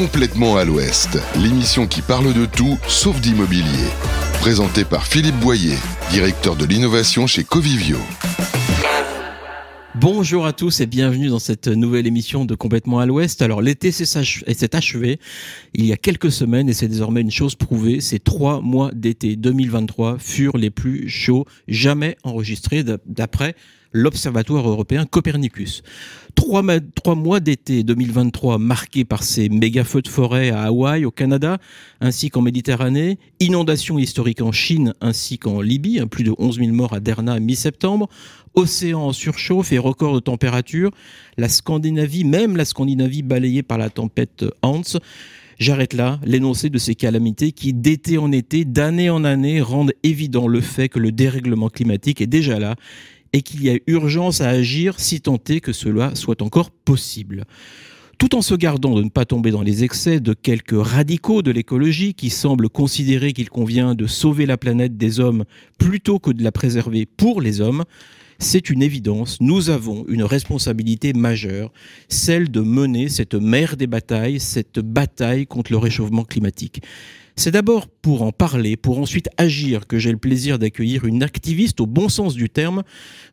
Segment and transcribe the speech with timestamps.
[0.00, 3.90] Complètement à l'Ouest, l'émission qui parle de tout sauf d'immobilier.
[4.40, 5.76] Présentée par Philippe Boyer,
[6.10, 7.98] directeur de l'innovation chez Covivio.
[9.96, 13.42] Bonjour à tous et bienvenue dans cette nouvelle émission de Complètement à l'Ouest.
[13.42, 15.20] Alors l'été s'est achevé
[15.74, 18.00] il y a quelques semaines et c'est désormais une chose prouvée.
[18.00, 23.54] Ces trois mois d'été 2023 furent les plus chauds jamais enregistrés d'après
[23.92, 25.82] l'Observatoire européen Copernicus.
[26.34, 26.62] Trois,
[27.14, 31.58] mois d'été 2023 marqués par ces méga feux de forêt à Hawaï, au Canada,
[32.00, 36.72] ainsi qu'en Méditerranée, inondations historiques en Chine ainsi qu'en Libye, hein, plus de 11 000
[36.72, 38.08] morts à Derna mi-septembre,
[38.54, 40.90] océan en surchauffe et record de température,
[41.36, 44.82] la Scandinavie, même la Scandinavie balayée par la tempête Hans.
[45.58, 50.48] J'arrête là l'énoncé de ces calamités qui, d'été en été, d'année en année, rendent évident
[50.48, 52.76] le fait que le dérèglement climatique est déjà là
[53.32, 57.44] et qu'il y a urgence à agir si tant est que cela soit encore possible.
[58.18, 61.50] Tout en se gardant de ne pas tomber dans les excès de quelques radicaux de
[61.50, 65.44] l'écologie qui semblent considérer qu'il convient de sauver la planète des hommes
[65.78, 67.84] plutôt que de la préserver pour les hommes,
[68.38, 71.72] c'est une évidence, nous avons une responsabilité majeure,
[72.08, 76.82] celle de mener cette mer des batailles, cette bataille contre le réchauffement climatique.
[77.40, 81.80] C'est d'abord pour en parler, pour ensuite agir, que j'ai le plaisir d'accueillir une activiste
[81.80, 82.82] au bon sens du terme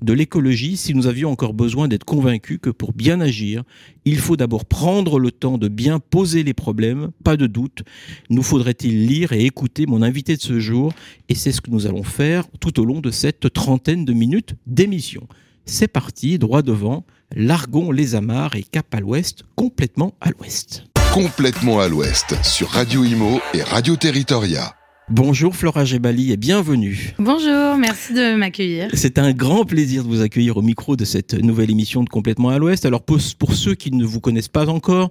[0.02, 3.64] de l'écologie si nous avions encore besoin d'être convaincus que pour bien agir,
[4.06, 7.84] il faut d'abord prendre le temps de bien poser les problèmes, pas de doute.
[8.30, 10.94] Nous faudrait-il lire et écouter mon invité de ce jour
[11.28, 14.56] et c'est ce que nous allons faire tout au long de cette trentaine de minutes
[14.68, 15.28] d'émission.
[15.66, 20.86] C'est parti, droit devant, largons les amarres et cap à l'ouest, complètement à l'ouest
[21.18, 24.76] complètement à l'ouest sur Radio Imo et Radio Territoria.
[25.10, 27.16] Bonjour Flora Gebali et bienvenue.
[27.18, 28.90] Bonjour, merci de m'accueillir.
[28.94, 32.50] C'est un grand plaisir de vous accueillir au micro de cette nouvelle émission de Complètement
[32.50, 32.86] à l'Ouest.
[32.86, 35.10] Alors pour, pour ceux qui ne vous connaissent pas encore,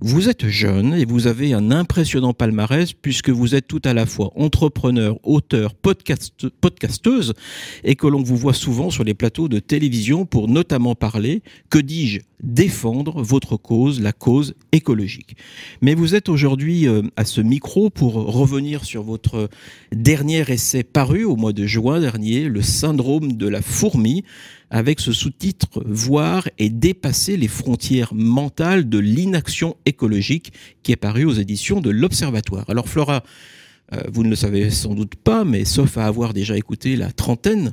[0.00, 4.06] vous êtes jeune et vous avez un impressionnant palmarès puisque vous êtes tout à la
[4.06, 7.34] fois entrepreneur, auteur, podcast, podcasteuse
[7.82, 11.80] et que l'on vous voit souvent sur les plateaux de télévision pour notamment parler, que
[11.80, 15.36] dis-je, défendre votre cause, la cause écologique.
[15.82, 19.48] Mais vous êtes aujourd'hui euh, à ce micro pour revenir sur votre
[19.90, 24.22] dernier essai paru au mois de juin dernier, le syndrome de la fourmi,
[24.70, 31.24] avec ce sous-titre Voir et dépasser les frontières mentales de l'inaction écologique qui est paru
[31.24, 32.64] aux éditions de l'Observatoire.
[32.68, 33.22] Alors Flora,
[33.92, 37.10] euh, vous ne le savez sans doute pas, mais sauf à avoir déjà écouté la
[37.10, 37.72] trentaine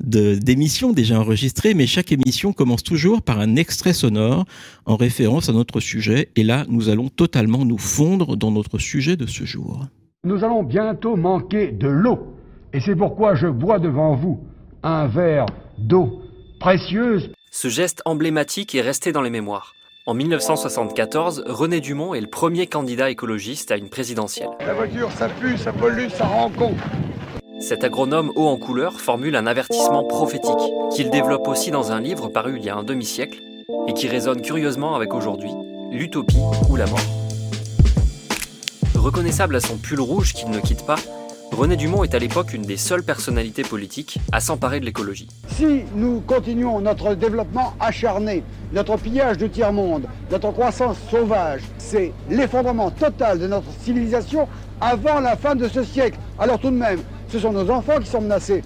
[0.00, 4.44] d'émissions déjà enregistrées, mais chaque émission commence toujours par un extrait sonore
[4.86, 6.30] en référence à notre sujet.
[6.34, 9.86] Et là, nous allons totalement nous fondre dans notre sujet de ce jour.
[10.24, 12.34] Nous allons bientôt manquer de l'eau.
[12.72, 14.40] Et c'est pourquoi je bois devant vous
[14.82, 15.46] un verre
[15.78, 16.22] d'eau
[16.58, 17.30] précieuse.
[17.50, 19.74] Ce geste emblématique est resté dans les mémoires.
[20.04, 24.48] En 1974, René Dumont est le premier candidat écologiste à une présidentielle.
[24.66, 26.74] La voiture, ça pue, ça pollue, ça rend con.
[27.60, 30.58] Cet agronome haut en couleur formule un avertissement prophétique,
[30.92, 33.40] qu'il développe aussi dans un livre paru il y a un demi-siècle,
[33.86, 35.52] et qui résonne curieusement avec aujourd'hui,
[35.92, 36.98] l'utopie ou la mort.
[38.96, 40.98] Reconnaissable à son pull rouge qu'il ne quitte pas,
[41.52, 45.28] René Dumont est à l'époque une des seules personnalités politiques à s'emparer de l'écologie.
[45.48, 48.42] Si nous continuons notre développement acharné,
[48.72, 54.48] notre pillage du tiers-monde, notre croissance sauvage, c'est l'effondrement total de notre civilisation
[54.80, 56.18] avant la fin de ce siècle.
[56.38, 58.62] Alors tout de même, ce sont nos enfants qui sont menacés.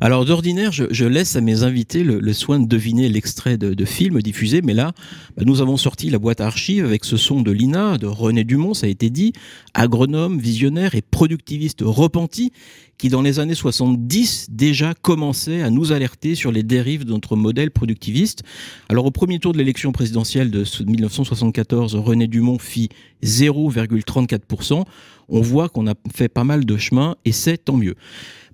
[0.00, 4.22] Alors d'ordinaire, je, laisse à mes invités le, soin de deviner l'extrait de, de, film
[4.22, 4.92] diffusé, mais là,
[5.36, 8.44] bah, nous avons sorti la boîte à archives avec ce son de Lina, de René
[8.44, 9.32] Dumont, ça a été dit,
[9.74, 12.52] agronome, visionnaire et productiviste repenti,
[12.98, 17.34] qui dans les années 70 déjà commençait à nous alerter sur les dérives de notre
[17.34, 18.42] modèle productiviste.
[18.90, 22.90] Alors au premier tour de l'élection présidentielle de 1974, René Dumont fit
[23.22, 24.84] 0,34%.
[25.30, 27.94] On voit qu'on a fait pas mal de chemin et c'est tant mieux.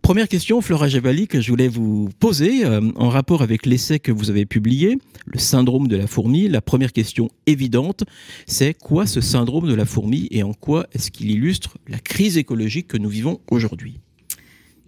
[0.07, 4.13] Première question, Flora Javali, que je voulais vous poser euh, en rapport avec l'essai que
[4.13, 6.47] vous avez publié, le syndrome de la fourmi.
[6.47, 8.05] La première question évidente,
[8.47, 12.39] c'est quoi ce syndrome de la fourmi et en quoi est-ce qu'il illustre la crise
[12.39, 13.99] écologique que nous vivons aujourd'hui?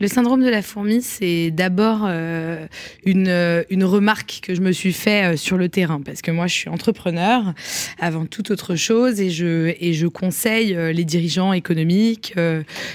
[0.00, 2.67] Le syndrome de la fourmi, c'est d'abord euh,
[3.05, 6.31] une, euh, une, remarque que je me suis fait euh, sur le terrain, parce que
[6.31, 7.53] moi, je suis entrepreneur
[7.99, 12.35] avant toute autre chose, et je, et je conseille les dirigeants économiques,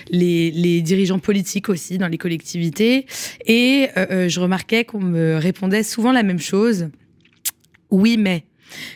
[0.09, 3.05] les, les, dirigeants politiques aussi dans les collectivités,
[3.45, 6.89] et je remarquais qu'on me répondait souvent la même chose.
[7.91, 8.43] Oui, mais.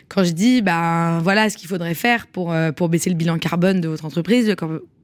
[0.10, 3.80] Quand je dis, ben voilà ce qu'il faudrait faire pour, pour baisser le bilan carbone
[3.80, 4.56] de votre entreprise,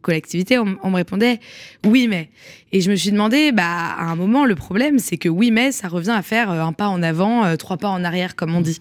[0.03, 1.39] collectivité, on, on me répondait
[1.85, 2.29] oui mais.
[2.75, 5.71] Et je me suis demandé, bah à un moment le problème c'est que oui mais
[5.71, 8.55] ça revient à faire euh, un pas en avant, euh, trois pas en arrière comme
[8.55, 8.79] on dit.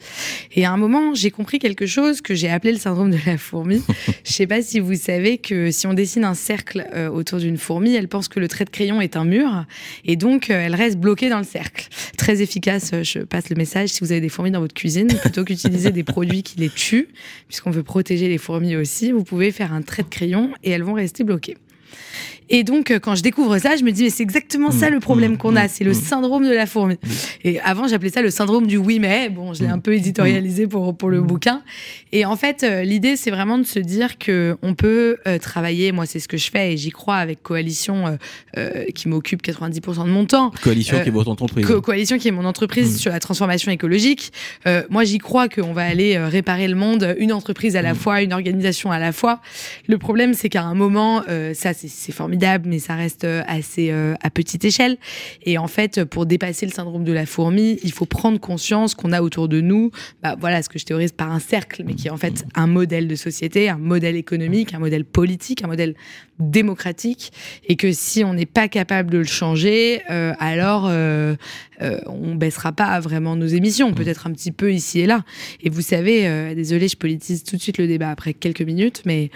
[0.55, 3.37] Et à un moment j'ai compris quelque chose que j'ai appelé le syndrome de la
[3.37, 3.83] fourmi.
[4.25, 7.59] je sais pas si vous savez que si on dessine un cercle euh, autour d'une
[7.59, 9.65] fourmi, elle pense que le trait de crayon est un mur
[10.05, 11.89] et donc euh, elle reste bloquée dans le cercle.
[12.17, 15.45] Très efficace, je passe le message si vous avez des fourmis dans votre cuisine, plutôt
[15.45, 17.09] qu'utiliser des produits qui les tuent,
[17.49, 20.83] puisqu'on veut protéger les fourmis aussi, vous pouvez faire un trait de crayon et elles
[20.83, 21.57] vont rester bloquées.
[22.55, 25.01] Et donc, euh, quand je découvre ça, je me dis, mais c'est exactement ça le
[25.01, 26.97] problème qu'on a, c'est le syndrome de la fourmi.
[27.45, 30.67] Et avant, j'appelais ça le syndrome du oui, mais bon, je l'ai un peu éditorialisé
[30.67, 31.63] pour, pour le bouquin.
[32.11, 35.93] Et en fait, euh, l'idée, c'est vraiment de se dire que on peut euh, travailler,
[35.93, 38.17] moi, c'est ce que je fais et j'y crois avec Coalition, euh,
[38.59, 40.51] euh, qui m'occupe 90% de mon temps.
[40.63, 41.65] Coalition qui est votre entreprise.
[41.67, 42.99] Co- Coalition qui est mon entreprise Mm.
[42.99, 44.31] sur la transformation écologique.
[44.91, 47.97] Moi, j'y crois qu'on va aller réparer le monde, une entreprise à la Mm.
[47.97, 49.41] fois, une organisation à la fois.
[49.89, 51.23] Le problème, c'est qu'à un moment,
[51.55, 54.99] ça, c'est- formidable, mais ça reste euh, assez euh, à petite échelle.
[55.45, 59.13] Et en fait, pour dépasser le syndrome de la fourmi, il faut prendre conscience qu'on
[59.13, 59.91] a autour de nous,
[60.23, 62.67] bah, voilà, ce que je théorise par un cercle, mais qui est en fait un
[62.67, 65.95] modèle de société, un modèle économique, un modèle politique, un modèle
[66.39, 67.33] démocratique,
[67.69, 71.35] et que si on n'est pas capable de le changer, euh, alors euh,
[72.07, 75.25] on baissera pas vraiment nos émissions, peut-être un petit peu ici et là.
[75.63, 79.31] Et vous savez, désolé, je politise tout de suite le débat après quelques minutes, mais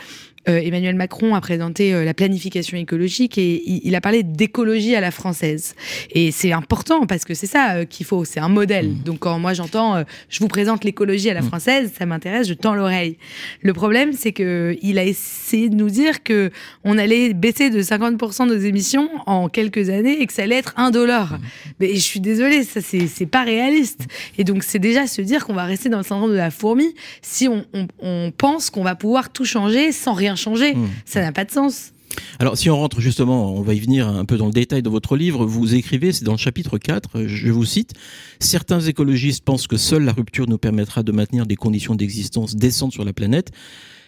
[0.49, 4.95] euh, Emmanuel Macron a présenté euh, la planification écologique et il, il a parlé d'écologie
[4.95, 5.75] à la française.
[6.13, 9.03] Et c'est important parce que c'est ça euh, qu'il faut, c'est un modèle.
[9.03, 12.75] Donc quand moi j'entends, je vous présente l'écologie à la française, ça m'intéresse, je tends
[12.75, 13.19] l'oreille.
[13.63, 16.51] Le problème, c'est que il a essayé de nous dire que
[16.85, 20.75] on allait baisser de 50% nos émissions en quelques années et que ça allait être
[20.77, 21.39] un dollar.
[21.81, 24.07] Mais je suis désolée, ça c'est c'est pas réaliste.
[24.39, 26.95] Et donc c'est déjà se dire qu'on va rester dans le syndrome de la fourmi
[27.23, 30.75] si on, on, on pense qu'on va pouvoir tout changer sans rien changer.
[30.75, 30.89] Mmh.
[31.05, 31.93] Ça n'a pas de sens.
[32.39, 34.89] Alors, si on rentre justement, on va y venir un peu dans le détail de
[34.89, 37.93] votre livre, vous écrivez, c'est dans le chapitre 4, je vous cite,
[38.41, 42.93] Certains écologistes pensent que seule la rupture nous permettra de maintenir des conditions d'existence décentes
[42.93, 43.51] sur la planète.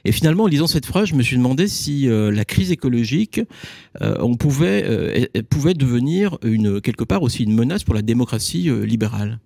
[0.05, 3.41] Et finalement, en lisant cette phrase, je me suis demandé si euh, la crise écologique,
[4.01, 8.71] euh, on pouvait, euh, pouvait devenir une, quelque part aussi une menace pour la démocratie
[8.85, 9.39] libérale.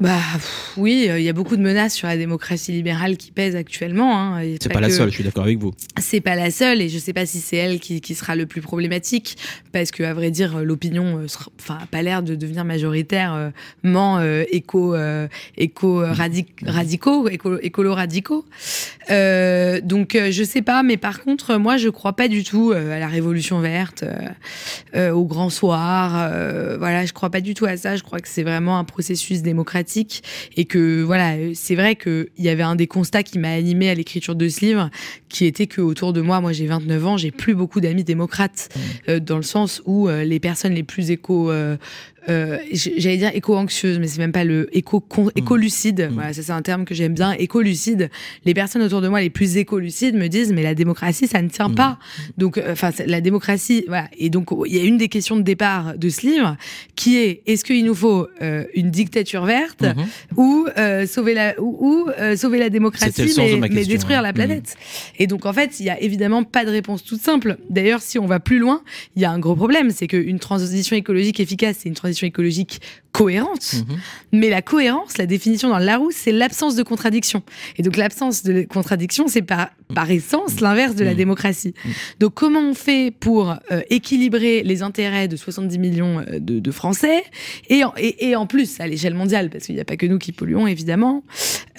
[0.00, 3.32] Bah pff, oui, euh, il y a beaucoup de menaces sur la démocratie libérale qui
[3.32, 4.16] pèsent actuellement.
[4.36, 4.42] Hein.
[4.62, 5.72] C'est pas la seule, je suis d'accord avec vous.
[5.98, 8.46] C'est pas la seule, et je sais pas si c'est elle qui, qui sera le
[8.46, 9.36] plus problématique,
[9.72, 11.26] parce que à vrai dire, l'opinion, euh,
[11.60, 17.92] enfin, a pas l'air de devenir majoritairement euh, éco, euh, éco radic- radicaux, écolo, écolo
[17.92, 18.44] radicaux.
[19.10, 22.70] Euh, donc euh, je sais pas, mais par contre, moi, je crois pas du tout
[22.70, 24.14] euh, à la révolution verte, euh,
[24.94, 26.12] euh, au grand soir.
[26.30, 27.96] euh, voilà, je crois pas du tout à ça.
[27.96, 29.87] Je crois que c'est vraiment un processus démocratique
[30.56, 33.50] et que voilà, euh, c'est vrai que il y avait un des constats qui m'a
[33.50, 34.90] animé à l'écriture de ce livre,
[35.28, 38.68] qui était que autour de moi, moi j'ai 29 ans, j'ai plus beaucoup d'amis démocrates,
[39.08, 41.50] euh, dans le sens où euh, les personnes les plus éco
[42.28, 45.04] euh, j'allais dire éco-anxieuse, mais c'est même pas le éco
[45.34, 46.10] éco-lucide.
[46.12, 48.10] Voilà, ça c'est un terme que j'aime bien, éco-lucide.
[48.44, 51.48] Les personnes autour de moi les plus éco-lucides me disent mais la démocratie ça ne
[51.48, 51.98] tient pas.
[52.36, 54.08] Donc euh, enfin la démocratie voilà.
[54.18, 56.56] Et donc il y a une des questions de départ de ce livre
[56.96, 59.84] qui est est-ce qu'il nous faut euh, une dictature verte
[60.36, 60.66] ou
[61.06, 64.22] sauver la ou, ou, sauver la démocratie mais, détruire hein.
[64.22, 64.76] la planète?
[65.18, 67.58] Et donc en fait, il y a évidemment pas de réponse toute simple.
[67.70, 68.82] D'ailleurs, si on va plus loin,
[69.16, 72.80] il y a un gros problème, c'est qu'une transition écologique efficace, c'est une transition écologique
[73.12, 73.72] cohérente.
[73.88, 73.96] Mhm.
[74.32, 77.42] Mais la cohérence, la définition dans Larousse, c'est l'absence de contradiction.
[77.76, 81.16] Et donc l'absence de contradiction, c'est par, par essence l'inverse de la Mhm.
[81.16, 81.74] démocratie.
[82.20, 86.70] Donc comment on fait pour euh, équilibrer les intérêts de 70 millions euh, de, de
[86.70, 87.24] Français
[87.68, 90.06] et en, et, et en plus à l'échelle mondiale, parce qu'il n'y a pas que
[90.06, 91.24] nous qui polluons évidemment,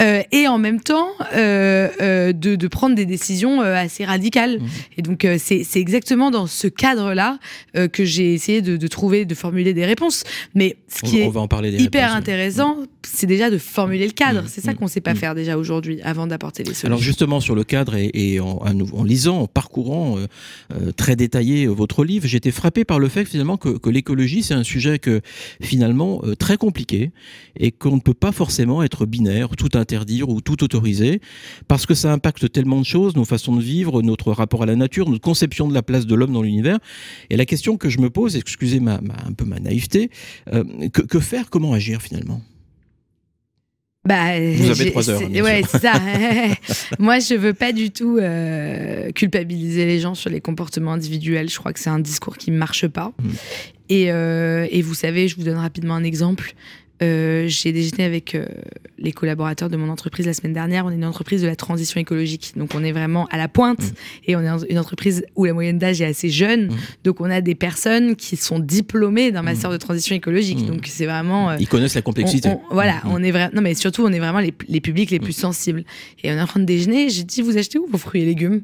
[0.01, 4.60] euh, et en même temps euh, euh, de, de prendre des décisions assez radicales.
[4.60, 4.68] Mhm.
[4.98, 7.39] Et donc c'est exactement dans ce cadre-là
[7.91, 10.24] que j'ai essayé de, de trouver, de formuler des réponses.
[10.56, 12.20] Mais ce qui On, est on va en parler des hyper réponses, oui.
[12.20, 14.44] intéressant, c'est déjà de formuler le cadre.
[14.44, 16.88] Mm, C'est ça mm, qu'on sait pas faire déjà aujourd'hui, avant d'apporter les solutions.
[16.88, 18.63] Alors justement sur le cadre et, et en,
[19.03, 20.18] lisant, en parcourant
[20.96, 24.63] très détaillé votre livre, j'étais frappé par le fait finalement que, que l'écologie c'est un
[24.63, 25.22] sujet que
[25.62, 27.12] finalement très compliqué
[27.58, 31.19] et qu'on ne peut pas forcément être binaire, tout interdire ou tout autoriser
[31.67, 34.75] parce que ça impacte tellement de choses, nos façons de vivre, notre rapport à la
[34.75, 36.77] nature, notre conception de la place de l'homme dans l'univers.
[37.31, 40.12] Et la question que je me pose, excusez ma, ma- un peu ma naïveté,
[40.53, 42.41] euh, que, que faire, comment agir finalement?
[44.05, 45.79] Bah, Vous avez trois heures, bien ouais, sûr.
[45.79, 45.93] ça.
[47.00, 51.50] Moi, je veux pas du tout euh, culpabiliser les gens sur les comportements individuels.
[51.50, 53.12] Je crois que c'est un discours qui marche pas.
[53.22, 53.29] Mm.
[53.89, 56.53] Et, euh, et vous savez, je vous donne rapidement un exemple.
[57.01, 58.46] Euh, j'ai déjeuné avec euh,
[58.98, 60.86] les collaborateurs de mon entreprise la semaine dernière.
[60.86, 63.79] On est une entreprise de la transition écologique, donc on est vraiment à la pointe
[63.79, 63.94] Mmh.
[64.27, 66.68] et on est une entreprise où la moyenne d'âge est assez jeune.
[66.68, 66.75] Mmh.
[67.06, 70.63] Donc on a des personnes qui sont diplômées d'un master de transition écologique.
[70.63, 70.68] Mmh.
[70.68, 72.50] Donc c'est vraiment euh, Ils connaissent la complexité.
[72.50, 73.12] on- on- voilà, Mm.
[73.12, 73.51] on est vraiment.
[73.56, 75.84] Non, mais surtout, on est vraiment les, les publics les plus sensibles.
[76.24, 77.10] Et on est en train de déjeuner.
[77.10, 78.62] J'ai dit, vous achetez où vos fruits et légumes?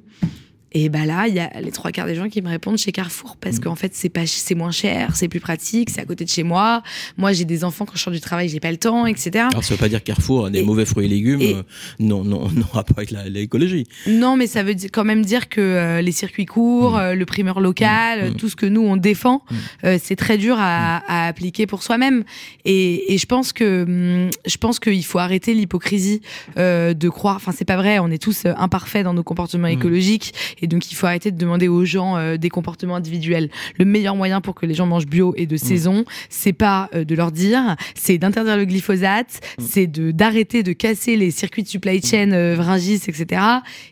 [0.78, 2.92] Et bah là, il y a les trois quarts des gens qui me répondent chez
[2.92, 6.26] Carrefour parce qu'en fait, c'est pas, c'est moins cher, c'est plus pratique, c'est à côté
[6.26, 6.84] de chez moi.
[7.18, 9.46] Moi, j'ai des enfants quand je sors du travail, j'ai pas le temps, etc.
[9.52, 11.40] Alors, ça veut pas dire Carrefour a des Et- mauvais fruits et légumes.
[11.42, 11.64] et- euh,
[12.00, 13.86] non, non, non, rapport avec l'écologie.
[14.06, 17.00] Non, mais ça veut quand même dire que euh, les circuits courts, Mm.
[17.00, 18.36] euh, le primeur local, Mm.
[18.36, 19.56] tout ce que nous on défend, Mm.
[19.86, 22.26] euh, c'est très dur à, à appliquer pour soi-même.
[22.66, 26.20] Et, et je pense que je pense qu'il faut arrêter l'hypocrisie
[26.58, 27.38] euh, de croire.
[27.38, 28.00] Enfin, c'est pas vrai.
[28.00, 29.80] On est tous imparfaits dans nos comportements Mm.
[29.80, 30.34] écologiques,
[30.66, 33.50] et donc il faut arrêter de demander aux gens euh, des comportements individuels.
[33.78, 37.04] Le meilleur moyen pour que les gens mangent bio et de saison, c'est pas euh,
[37.04, 41.68] de leur dire, c'est d'interdire le glyphosate, c'est de d'arrêter de casser les circuits de
[41.68, 43.42] supply chain euh, Vringis, etc.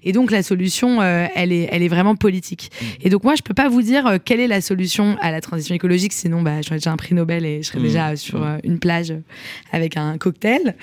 [0.04, 2.72] Et donc la solution, euh, elle est, elle est vraiment politique.
[3.02, 5.76] Et donc moi, je peux pas vous dire quelle est la solution à la transition
[5.76, 9.14] écologique, sinon bah, j'aurais déjà un prix Nobel et je serais déjà sur une plage
[9.72, 10.76] avec un cocktail.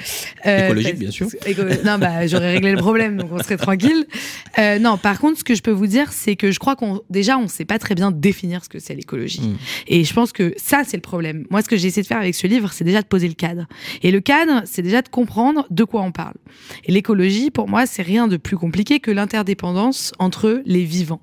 [0.44, 1.26] Écologique, parce- bien sûr.
[1.46, 4.06] éco- non, bah j'aurais réglé le problème, donc on serait tranquille.
[4.80, 7.38] Non, par contre, ce que je peux vous dire, c'est que je crois qu'on déjà
[7.38, 9.40] on sait pas très bien définir ce que c'est l'écologie.
[9.40, 9.56] Mm.
[9.88, 11.46] Et je pense que ça, c'est le problème.
[11.50, 13.34] Moi, ce que j'ai essayé de faire avec ce livre, c'est déjà de poser le
[13.34, 13.66] cadre.
[14.02, 16.34] Et le cadre, c'est déjà de comprendre de quoi on parle.
[16.84, 21.20] Et l'écologie, pour moi, c'est rien de plus compliqué que l'interdépendance entre les vivants.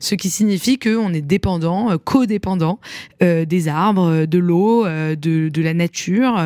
[0.00, 2.78] Ce qui signifie qu'on est dépendant, euh, codépendant
[3.22, 6.38] euh, des arbres, euh, de l'eau, de, la nature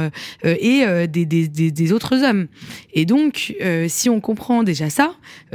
[0.44, 2.46] et des, autres hommes.
[2.94, 3.54] Et donc,
[3.88, 5.14] si on comprend déjà ça,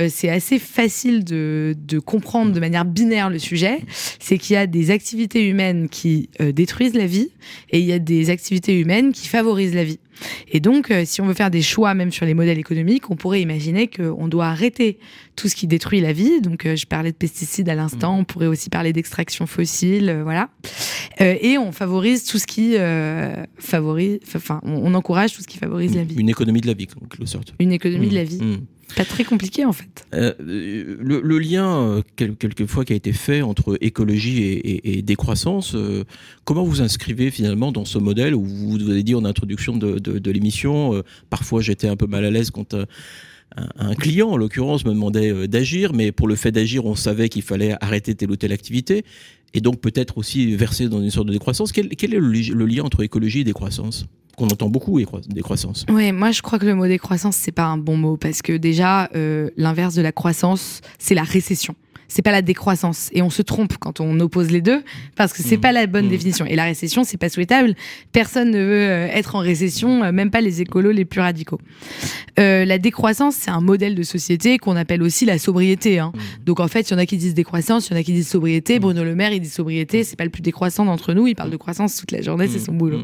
[0.09, 3.81] c'est assez facile de, comprendre de manière binaire le sujet.
[4.19, 7.31] C'est qu'il y a des activités humaines qui détruisent la vie
[7.71, 9.99] et il y a des activités humaines qui favorisent la vie.
[10.51, 13.15] Et donc, euh, si on veut faire des choix, même sur les modèles économiques, on
[13.15, 14.99] pourrait imaginer qu'on doit arrêter
[15.35, 16.41] tout ce qui détruit la vie.
[16.41, 20.23] Donc, euh, je parlais de pesticides à l'instant, on pourrait aussi parler d'extraction fossile, euh,
[20.23, 20.49] voilà.
[21.19, 22.75] Et on favorise tout ce qui
[23.57, 26.15] favorise, enfin, on, encourage tout ce qui favorise la vie.
[26.17, 27.53] Une économie de la vie, en quelque sorte.
[27.59, 28.39] Une économie de la vie.
[28.95, 30.05] Pas très compliqué en fait.
[30.13, 36.03] Euh, le, lien, euh, quel- quelquefois, qui a été fait entre écologie et, décroissance, euh,
[36.43, 40.31] comment vous inscrivez finalement dans ce modèle où vous vous avez dit en introduction de,
[40.31, 42.75] l'émission, parfois j'étais un peu mal à l'aise quand
[43.77, 47.29] un, client, en l'occurrence, me demandait euh, d'agir, mais pour le fait d'agir, on savait
[47.29, 49.05] qu'il fallait arrêter telle ou telle activité,
[49.53, 51.71] et donc peut-être aussi verser dans une sorte de décroissance.
[51.71, 54.05] Quel, est le, li- le lien entre écologie et décroissance?
[54.37, 55.85] Qu'on entend beaucoup, écroi- décroissance.
[55.89, 58.51] Ouais, moi je crois que le mot décroissance c'est pas un bon mot parce que
[58.57, 61.73] déjà euh, l'inverse de la croissance c'est la récession.
[62.07, 64.83] C'est pas la décroissance et on se trompe quand on oppose les deux
[65.15, 65.61] parce que c'est Mmh.
[65.61, 66.09] pas la bonne Mmh.
[66.09, 67.73] définition et la récession c'est pas souhaitable.
[68.11, 71.59] Personne ne veut euh, être en récession, euh, même pas les écolos les plus radicaux.
[72.39, 75.99] Euh, la décroissance c'est un modèle de société qu'on appelle aussi la sobriété.
[75.99, 76.11] Hein.
[76.13, 76.19] Mmh.
[76.45, 78.13] Donc en fait il y en a qui disent décroissance, il y en a qui
[78.13, 78.79] disent sobriété.
[78.79, 81.27] Bruno Le Maire il dit sobriété, c'est pas le plus décroissant d'entre nous.
[81.27, 83.01] Il parle de croissance toute la journée, c'est son boulot.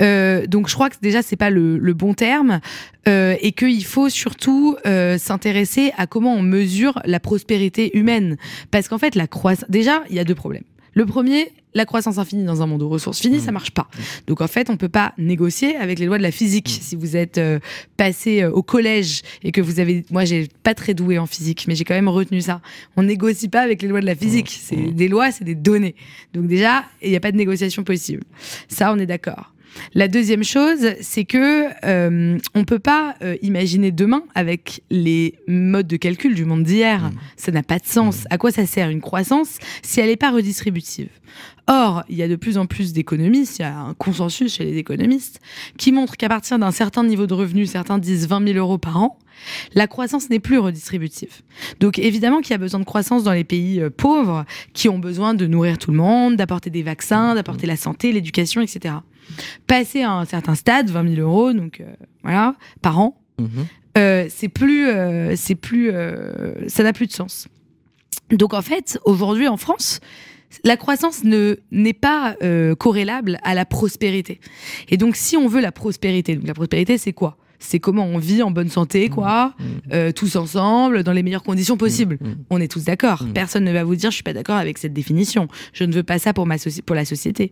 [0.00, 2.60] Euh, donc je crois que déjà c'est pas le, le bon terme
[3.08, 4.76] euh, et qu'il faut surtout
[5.18, 8.17] s'intéresser à comment on mesure la prospérité humaine
[8.70, 10.64] parce qu'en fait la croissance déjà il y a deux problèmes.
[10.94, 13.88] Le premier, la croissance infinie dans un monde aux ressources finies, ça marche pas.
[14.26, 16.68] Donc en fait, on peut pas négocier avec les lois de la physique.
[16.82, 17.60] Si vous êtes euh,
[17.96, 21.66] passé euh, au collège et que vous avez, moi j'ai pas très doué en physique,
[21.68, 22.60] mais j'ai quand même retenu ça.
[22.96, 24.58] On négocie pas avec les lois de la physique.
[24.60, 25.94] C'est des lois, c'est des données.
[26.34, 28.24] Donc déjà, il n'y a pas de négociation possible.
[28.66, 29.52] Ça, on est d'accord.
[29.94, 35.86] La deuxième chose, c'est que euh, on peut pas euh, imaginer demain avec les modes
[35.86, 37.10] de calcul du monde d'hier.
[37.36, 38.24] Ça n'a pas de sens.
[38.30, 41.08] À quoi ça sert une croissance si elle n'est pas redistributive?
[41.66, 44.64] Or, il y a de plus en plus d'économistes, il y a un consensus chez
[44.64, 45.40] les économistes,
[45.76, 48.96] qui montre qu'à partir d'un certain niveau de revenu, certains disent 20 000 euros par
[48.96, 49.18] an,
[49.74, 51.42] la croissance n'est plus redistributive.
[51.78, 54.98] Donc évidemment qu'il y a besoin de croissance dans les pays euh, pauvres, qui ont
[54.98, 58.94] besoin de nourrir tout le monde, d'apporter des vaccins, d'apporter la santé, l'éducation, etc.
[59.66, 61.86] Passer à un certain stade, 20 000 euros, donc euh,
[62.22, 63.48] voilà, par an, Mhm.
[63.96, 65.90] euh, c'est plus, euh, c'est plus,
[66.66, 67.48] ça n'a plus de sens.
[68.30, 70.00] Donc en fait, aujourd'hui en France,
[70.64, 74.40] la croissance ne n'est pas euh, corrélable à la prospérité.
[74.90, 77.37] Et donc si on veut la prospérité, donc la prospérité c'est quoi?
[77.58, 79.64] C'est comment on vit en bonne santé, quoi, Mmh.
[79.92, 82.18] euh, tous ensemble, dans les meilleures conditions possibles.
[82.20, 82.26] Mmh.
[82.50, 83.24] On est tous d'accord.
[83.34, 85.48] Personne ne va vous dire je suis pas d'accord avec cette définition.
[85.72, 87.50] Je ne veux pas ça pour ma pour la société.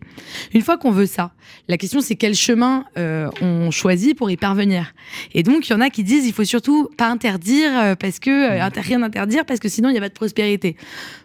[0.53, 1.31] Une fois qu'on veut ça,
[1.67, 4.93] la question c'est quel chemin euh, on choisit pour y parvenir.
[5.33, 8.19] Et donc il y en a qui disent il faut surtout pas interdire euh, parce
[8.19, 10.75] que inter- rien interdire parce que sinon il y a pas de prospérité.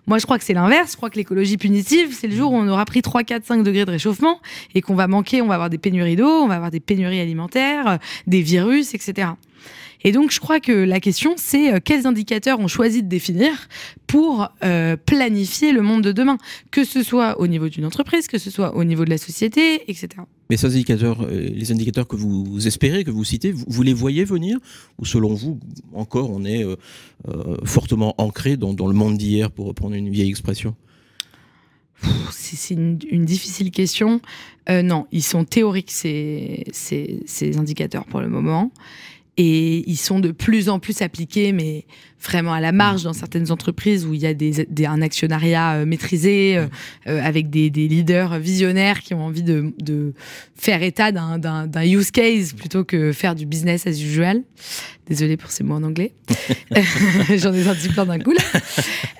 [0.07, 0.93] Moi je crois que c'est l'inverse.
[0.93, 3.62] Je crois que l'écologie punitive c'est le jour où on aura pris 3, 4, 5
[3.62, 4.41] degrés de réchauffement
[4.75, 7.21] et qu'on va manquer, on va avoir des pénuries d'eau, on va avoir des pénuries
[7.21, 9.33] alimentaires, des virus, etc.
[10.05, 13.52] Et donc, je crois que la question, c'est euh, quels indicateurs on choisit de définir
[14.07, 16.38] pour euh, planifier le monde de demain,
[16.71, 19.83] que ce soit au niveau d'une entreprise, que ce soit au niveau de la société,
[19.88, 20.09] etc.
[20.50, 24.25] Mais ces indicateurs, euh, les indicateurs que vous espérez, que vous citez, vous, les voyez
[24.25, 24.59] venir
[24.99, 25.61] Ou selon vous,
[25.95, 26.64] encore, on est
[27.64, 30.75] fortement ancré dans, le monde d'hier, pour reprendre une vieille expression?
[32.30, 34.21] C'est une, une difficile question.
[34.68, 38.71] Euh, non, ils sont théoriques, ces, ces, ces indicateurs pour le moment.
[39.37, 41.85] Et ils sont de plus en plus appliqués, mais
[42.23, 45.75] vraiment à la marge dans certaines entreprises où il y a des, des- un actionnariat
[45.75, 46.67] euh, maîtrisé, euh,
[47.09, 50.12] euh, avec des, des leaders visionnaires qui ont envie de, de
[50.57, 54.43] faire état d'un- d'un d'un use case plutôt que faire du business as usual.
[55.09, 56.12] Désolée pour ces mots en anglais.
[57.37, 58.43] J'en ai sorti plein d'un coup là.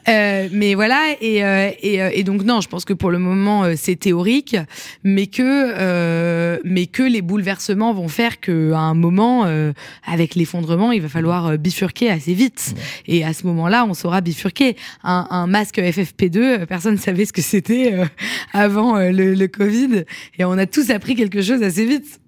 [0.09, 3.65] Euh, mais voilà, et, euh, et, et donc non, je pense que pour le moment
[3.65, 4.57] euh, c'est théorique,
[5.05, 9.73] mais que euh, mais que les bouleversements vont faire que à un moment, euh,
[10.07, 12.75] avec l'effondrement, il va falloir bifurquer assez vite.
[13.07, 14.77] Et à ce moment-là, on saura bifurquer.
[15.03, 18.05] Un, masque FFP2, euh, personne ne savait ce que c'était euh,
[18.53, 20.05] avant euh, le, Covid,
[20.39, 22.21] et on a tous appris quelque chose assez vite.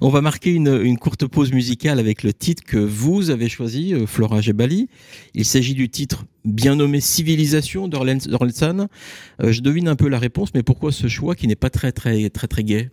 [0.00, 4.40] On va marquer une, courte pause musicale avec le titre que vous avez choisi, Flora
[4.40, 4.88] Gebali.
[5.34, 8.88] Il s'agit du titre bien nommé Civilisation d'Orelsan.
[9.42, 11.92] Euh, je devine un peu la réponse, mais pourquoi ce choix qui n'est pas très
[11.92, 12.90] très très très gai?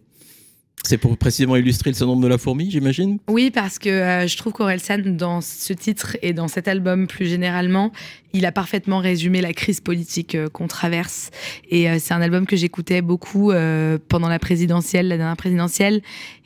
[0.86, 3.18] C'est pour précisément illustrer le syndrome de la fourmi, j'imagine?
[3.30, 7.26] Oui, parce que euh, je trouve qu'Orelsan, dans ce titre et dans cet album plus
[7.26, 7.94] généralement,
[8.34, 11.32] il a parfaitement résumé la crise politique euh, qu'on traverse.
[11.70, 16.02] Et euh, c'est un album que j'écoutais beaucoup euh, pendant la présidentielle, la dernière présidentielle.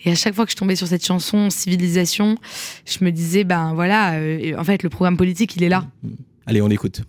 [0.06, 2.38] Et à chaque fois que je tombais sur cette chanson Civilisation,
[2.86, 5.88] je me disais, ben voilà, euh, en fait, le programme politique, il est là.
[6.46, 7.02] Allez, on écoute.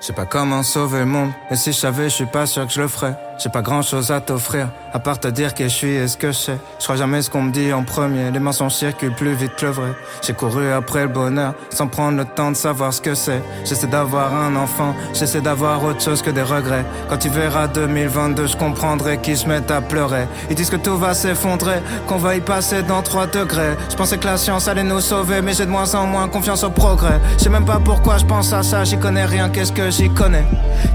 [0.00, 2.64] Je sais pas comment sauver le monde, et si je savais, je suis pas sûr
[2.64, 3.16] que je le ferais.
[3.38, 6.16] J'ai pas grand chose à t'offrir, à part te dire qui je suis et ce
[6.16, 6.58] que je sais.
[6.80, 9.66] Je crois jamais ce qu'on me dit en premier, les mensonges circulent plus vite que
[9.66, 9.92] le vrai.
[10.26, 13.40] J'ai couru après le bonheur, sans prendre le temps de savoir ce que c'est.
[13.64, 16.84] J'essaie d'avoir un enfant, j'essaie d'avoir autre chose que des regrets.
[17.08, 20.26] Quand tu verras 2022, je comprendrai qu'ils se mettent à pleurer.
[20.50, 23.76] Ils disent que tout va s'effondrer, qu'on va y passer dans 3 degrés.
[23.88, 26.64] Je pensais que la science allait nous sauver, mais j'ai de moins en moins confiance
[26.64, 27.20] au progrès.
[27.38, 30.10] Je sais même pas pourquoi je pense à ça, j'y connais rien, qu'est-ce que j'y
[30.10, 30.44] connais?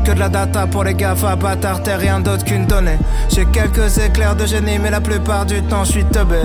[0.03, 2.19] Que de la data pour les gaffes bâtard, rien
[3.29, 6.39] J'ai quelques éclairs de génie, mais la plupart du temps je suis teubé.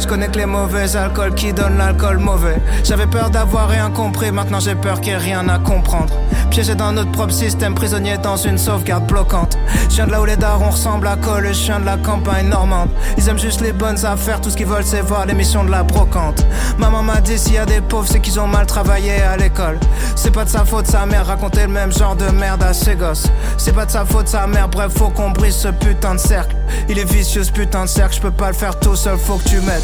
[0.00, 2.56] Je connais que les mauvais alcools qui donnent l'alcool mauvais.
[2.84, 6.14] J'avais peur d'avoir rien compris, maintenant j'ai peur qu'il y ait rien à comprendre.
[6.50, 9.58] Piégé dans notre propre système, prisonnier dans une sauvegarde bloquante.
[9.90, 12.48] Je viens de là où les darons ressemblent à Cole, je viens de la campagne
[12.48, 12.88] normande.
[13.18, 15.82] Ils aiment juste les bonnes affaires, tout ce qu'ils veulent c'est voir l'émission de la
[15.82, 16.44] brocante.
[16.78, 19.78] Maman m'a dit s'il y a des pauvres, c'est qu'ils ont mal travaillé à l'école.
[20.16, 22.94] C'est pas de sa faute, sa mère racontait le même genre de merde à ses
[22.94, 23.26] gosses.
[23.56, 26.56] C'est pas de sa faute, sa mère, bref, faut qu'on brise ce putain de cercle.
[26.88, 29.36] Il est vicieux ce putain de cercle, je peux pas le faire tout seul, faut
[29.36, 29.82] que tu m'aides.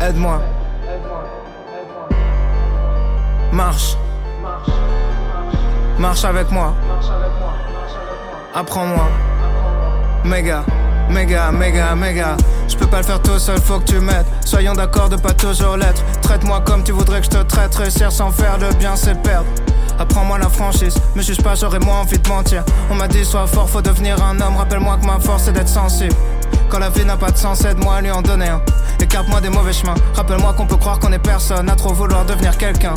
[0.00, 0.40] Aide-moi.
[3.52, 3.96] Marche.
[5.98, 6.74] Marche avec moi.
[8.54, 9.08] Apprends-moi.
[10.24, 10.64] Méga,
[11.08, 12.36] méga, méga, méga.
[12.68, 14.26] Je peux pas le faire tout seul, faut que tu m'aides.
[14.44, 16.02] Soyons d'accord de pas toujours l'être.
[16.22, 17.74] Traite-moi comme tu voudrais que je te traite.
[17.74, 19.46] Réussir sans faire le bien, c'est perdre.
[19.98, 22.64] Apprends-moi la franchise, me juge pas, j'aurais moins envie de mentir.
[22.90, 24.56] On m'a dit sois fort, faut devenir un homme.
[24.56, 26.14] Rappelle-moi que ma force c'est d'être sensible.
[26.68, 28.60] Quand la vie n'a pas de sens, aide-moi à lui en donner un.
[29.00, 29.94] Écarte-moi des mauvais chemins.
[30.14, 32.94] Rappelle-moi qu'on peut croire qu'on est personne à trop vouloir devenir quelqu'un.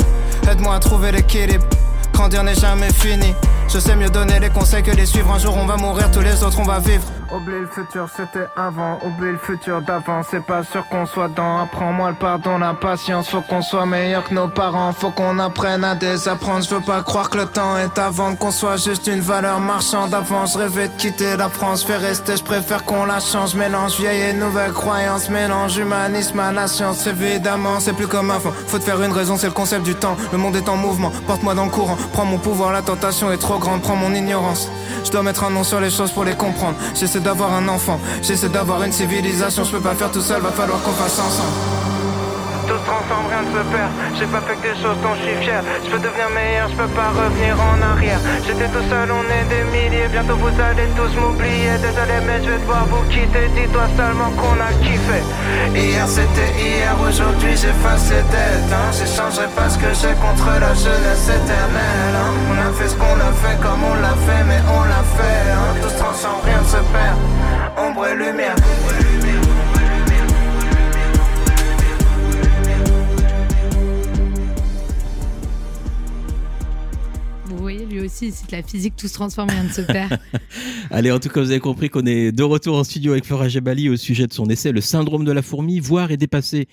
[0.50, 1.64] Aide-moi à trouver l'équilibre.
[2.12, 3.34] Grandir n'est jamais fini.
[3.68, 5.32] Je sais mieux donner les conseils que les suivre.
[5.32, 7.04] Un jour on va mourir, tous les autres on va vivre.
[7.30, 8.98] Oublie le futur, c'était avant.
[9.04, 10.22] Oublie le futur d'avant.
[10.22, 11.58] C'est pas sûr qu'on soit dans.
[11.58, 13.28] Apprends-moi le pardon, la patience.
[13.28, 14.92] Faut qu'on soit meilleur que nos parents.
[14.94, 16.64] Faut qu'on apprenne à désapprendre.
[16.64, 18.34] Je veux pas croire que le temps est avant.
[18.34, 20.46] Qu'on soit juste une valeur marchande avant.
[20.46, 21.84] Je rêvais de quitter la France.
[21.84, 23.54] Fais rester, je préfère qu'on la change.
[23.54, 25.28] Mélange vieille et nouvelle croyance.
[25.28, 27.06] Mélange humanisme à la science.
[27.06, 28.52] Évidemment, c'est plus comme avant.
[28.68, 30.16] Faut te faire une raison, c'est le concept du temps.
[30.32, 31.12] Le monde est en mouvement.
[31.26, 31.98] Porte-moi dans le courant.
[32.14, 33.82] Prends mon pouvoir, la tentation est trop grande.
[33.82, 34.70] Prends mon ignorance.
[35.04, 36.76] Je dois mettre un nom sur les choses pour les comprendre.
[37.20, 39.64] D'avoir un enfant, j'essaie d'avoir une civilisation.
[39.64, 41.52] Je peux pas faire tout seul, va falloir qu'on fasse ensemble.
[42.68, 43.90] Tous transforme, rien ne se perd.
[44.18, 45.62] J'ai pas fait que des choses dont je suis fier.
[45.84, 48.20] Je peux devenir meilleur, je peux pas revenir en arrière.
[48.44, 50.08] J'étais tout seul, on est des milliers.
[50.12, 51.80] Bientôt vous allez tous m'oublier.
[51.80, 53.48] Désolé, mais je vais devoir vous quitter.
[53.56, 55.20] Dis-toi seulement qu'on a kiffé.
[55.72, 58.68] Hier c'était hier, aujourd'hui j'efface les dettes.
[58.68, 58.92] Hein.
[58.92, 62.14] J'échangerai pas ce que j'ai contre la jeunesse éternelle.
[62.20, 62.32] Hein.
[62.52, 65.40] On a fait ce qu'on a fait comme on l'a fait, mais on l'a fait.
[65.56, 65.72] Hein.
[65.80, 65.96] Tout se
[78.38, 80.18] cite la physique, tout se transforme, rien ne se perd.
[80.90, 83.48] Allez, en tout cas, vous avez compris qu'on est de retour en studio avec Flora
[83.48, 86.68] Jebali au sujet de son essai Le syndrome de la fourmi, voir et dépasser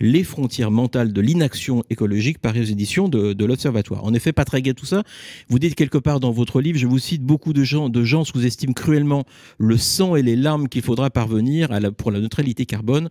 [0.00, 4.02] les frontières mentales de l'inaction écologique par les éditions de, l'Observatoire.
[4.04, 5.02] En effet, pas très gai tout ça.
[5.48, 8.24] Vous dites quelque part dans votre livre, je vous cite, beaucoup de gens, de gens
[8.24, 9.24] sous-estiment cruellement
[9.58, 13.10] le sang et les larmes qu'il faudra parvenir pour la neutralité carbone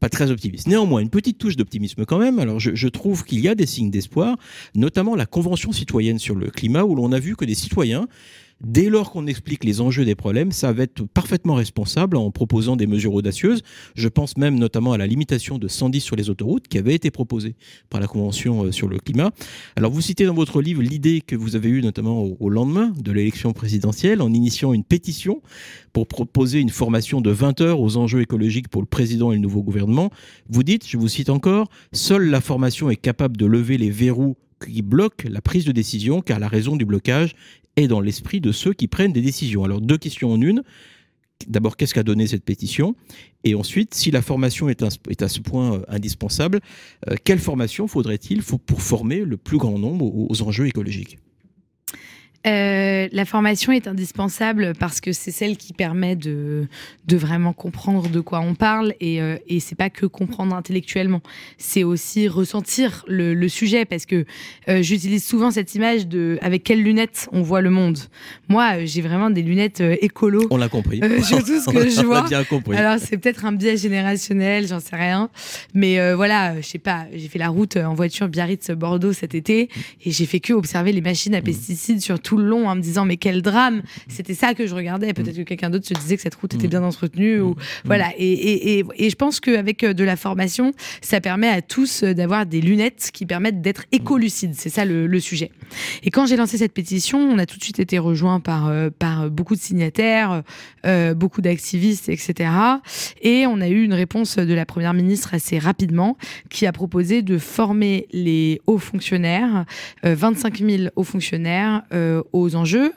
[0.00, 0.66] pas très optimiste.
[0.66, 2.38] Néanmoins, une petite touche d'optimisme quand même.
[2.38, 4.36] Alors, je, trouve qu'il y a des signes d'espoir,
[4.74, 8.06] notamment la Convention citoyenne sur le climat, où l'on a vu que des citoyens
[8.66, 12.76] Dès lors qu'on explique les enjeux des problèmes, ça va être parfaitement responsable en proposant
[12.76, 13.62] des mesures audacieuses.
[13.94, 17.10] Je pense même notamment à la limitation de 110 sur les autoroutes qui avait été
[17.10, 17.56] proposée
[17.90, 19.32] par la Convention euh, sur le climat.
[19.76, 23.12] Alors vous citez dans votre livre l'idée que vous avez eue notamment au lendemain de
[23.12, 25.42] l'élection présidentielle en initiant une pétition
[25.92, 29.40] pour proposer une formation de 20 heures aux enjeux écologiques pour le président et le
[29.40, 30.10] nouveau gouvernement.
[30.48, 34.36] Vous dites, je vous cite encore, seule la formation est capable de lever les verrous
[34.64, 37.34] qui bloquent la prise de décision, car la raison du blocage
[37.76, 39.64] est dans l'esprit de ceux qui prennent des décisions.
[39.64, 40.62] Alors deux questions en une.
[41.48, 42.94] D'abord, qu'est-ce qu'a donné cette pétition?
[43.42, 46.60] Et ensuite, si la formation est, à ce point euh, indispensable,
[47.08, 51.18] euh, quelle formation faudrait-il pour former le plus grand nombre aux enjeux écologiques?
[52.46, 56.66] Euh, la formation est indispensable parce que c'est celle qui permet de,
[57.06, 61.22] de vraiment comprendre de quoi on parle et, euh, et c'est pas que comprendre intellectuellement,
[61.56, 64.24] c'est aussi ressentir le, le, sujet parce que
[64.68, 67.98] euh, j'utilise souvent cette image de avec quelles lunettes on voit le monde.
[68.48, 70.46] Moi, euh, j'ai vraiment des lunettes euh, écolo.
[70.50, 71.00] On l'a compris.
[71.22, 72.22] sur tout ce que je vois.
[72.22, 72.76] On a bien compris.
[72.76, 75.30] Alors c'est peut-être un biais générationnel, j'en sais rien,
[75.72, 77.06] mais voilà, je sais pas.
[77.14, 79.68] J'ai fait la route en voiture Biarritz-Bordeaux cet été
[80.04, 82.80] et j'ai fait que observer les machines à pesticides sur tout le long en me
[82.80, 83.82] disant mais quel drame.
[84.08, 85.12] C'était ça que je regardais.
[85.12, 88.12] Peut-être que quelqu'un d'autre se disait que cette route était bien entretenue ou voilà.
[88.18, 92.46] Et, et, et, et je pense qu'avec de la formation ça permet à tous d'avoir
[92.46, 94.54] des lunettes qui permettent d'être écolucides.
[94.54, 95.50] C'est ça le, le, sujet.
[96.02, 98.90] Et quand j'ai lancé cette pétition on a tout de suite été rejoint par euh,
[98.90, 100.42] par beaucoup de signataires
[100.86, 102.50] euh, beaucoup d'activistes etc
[103.22, 106.16] et on a eu une réponse de la première ministre assez rapidement
[106.50, 109.64] qui a proposé de former les hauts fonctionnaires
[110.04, 112.92] euh, 25 000 hauts fonctionnaires euh, aux enjeux.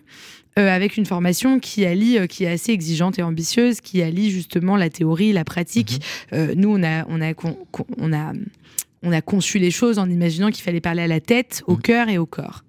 [0.58, 4.32] Euh, avec une formation qui allie, euh, qui est assez exigeante et ambitieuse, qui allie
[4.32, 6.00] justement la théorie, la pratique.
[6.32, 6.36] Mmh.
[6.36, 7.34] Euh, nous, on a, on a,
[8.00, 8.34] on a,
[9.04, 11.82] on a conçu les choses en imaginant qu'il fallait parler à la tête, au mmh.
[11.82, 12.64] cœur et au corps.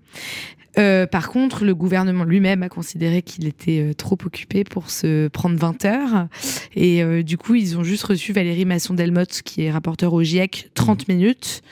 [1.11, 5.85] Par contre, le gouvernement lui-même a considéré qu'il était trop occupé pour se prendre 20
[5.87, 6.29] heures.
[6.77, 11.09] Et du coup, ils ont juste reçu Valérie Masson-Delmotte, qui est rapporteur au GIEC, 30
[11.09, 11.62] minutes.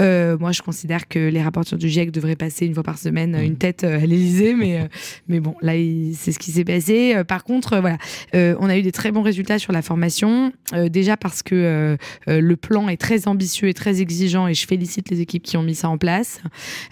[0.00, 3.36] Euh, moi, je considère que les rapporteurs du GIEC devraient passer une fois par semaine
[3.36, 4.88] une tête à l'Elysée, mais,
[5.28, 5.72] mais bon, là,
[6.14, 7.14] c'est ce qui s'est passé.
[7.26, 7.98] Par contre, voilà,
[8.32, 10.52] on a eu des très bons résultats sur la formation.
[10.90, 15.20] déjà parce que le plan est très ambitieux et très exigeant, et je félicite les
[15.20, 16.40] équipes qui ont mis ça en place.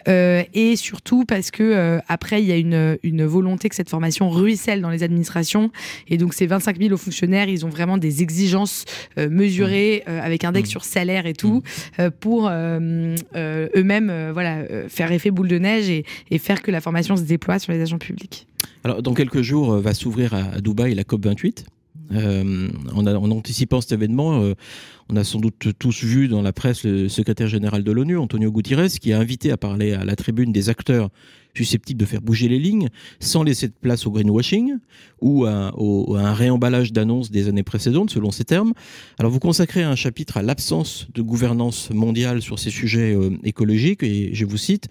[0.07, 4.31] et surtout parce que euh, après il y a une, une volonté que cette formation
[4.31, 5.71] ruisselle dans les administrations
[6.09, 8.85] et donc ces 25 000 hauts fonctionnaires ils ont vraiment des exigences
[9.19, 10.71] euh, mesurées euh, avec index mmh.
[10.71, 11.63] sur salaire et tout
[11.99, 12.11] mmh.
[12.21, 12.51] pour
[13.35, 17.73] eux-mêmes voilà faire effet boule de neige et, faire que la formation se déploie sur
[17.73, 18.47] les agents publics.
[18.85, 21.67] Alors dans quelques jours va s'ouvrir à, Dubaï la COP 28
[22.15, 24.55] euh, en, anticipant cet événement, euh,
[25.09, 28.51] on a sans doute tous vu dans la presse le secrétaire général de l'ONU, Antonio
[28.51, 31.11] Guterres, qui a invité à parler à la tribune des acteurs
[31.55, 32.89] susceptibles de faire bouger les lignes,
[33.21, 34.77] sans laisser de place au greenwashing
[35.21, 38.73] ou à, un réemballage d'annonces des années précédentes, selon ces termes.
[39.19, 44.03] Alors vous consacrez un chapitre à l'absence de gouvernance mondiale sur ces sujets euh, écologiques,
[44.03, 44.89] et je vous cite,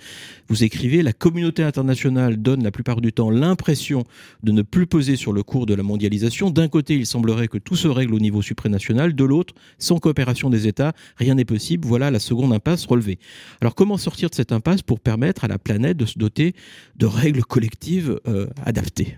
[0.47, 4.04] vous écrivez, la communauté internationale donne la plupart du temps l'impression
[4.43, 6.50] de ne plus peser sur le cours de la mondialisation.
[6.50, 10.50] D'un côté, il semblerait que tout se règle au niveau supranational, de l'autre, sans coopération
[10.50, 11.88] des États, rien n'est possible.
[11.88, 13.19] Voilà la seconde impasse relevée.
[13.60, 16.51] Alors comment sortir de cette impasse pour permettre à la planète de se doter
[16.96, 19.18] de règles collectives euh, adaptées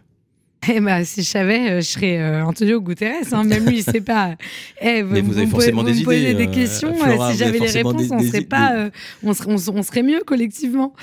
[0.70, 3.34] Eh ben, si je savais, euh, je serais euh, Antonio Guterres.
[3.34, 3.44] Hein.
[3.44, 4.36] Même lui, il sait pas.
[4.82, 6.94] Eh, vous, Mais vous, avez forcément vous des me posez idées, des euh, questions.
[6.96, 8.90] Flora, si vous j'avais les réponses, des- on serait des- pas, euh,
[9.24, 10.94] on, serait, on, se- on serait mieux collectivement.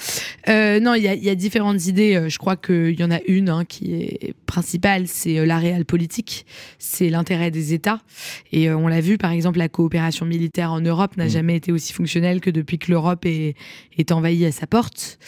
[0.49, 2.15] Euh, non, il y a, il y a différentes idées.
[2.17, 5.59] Euh, Je crois qu'il y en a une hein, qui est principale, c'est euh, la
[5.59, 6.47] réelle politique,
[6.79, 8.01] c'est l'intérêt des États.
[8.53, 11.31] Et euh, on l'a vu, par exemple, la coopération militaire en Europe n'a Mm.
[11.31, 13.55] jamais été aussi fonctionnelle que depuis que l'Europe est,
[13.99, 15.19] est envahie à sa porte.